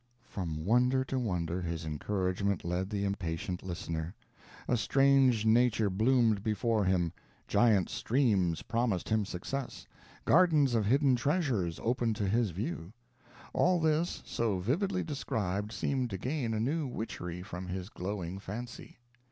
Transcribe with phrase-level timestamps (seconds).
[0.23, 4.15] From wonder to wonder, his encouragement led the impatient listener.
[4.67, 7.13] A strange nature bloomed before him
[7.47, 9.85] giant streams promised him success
[10.25, 12.91] gardens of hidden treasures opened to his view.
[13.53, 18.97] All this, so vividly described, seemed to gain a new witchery from his glowing fancy.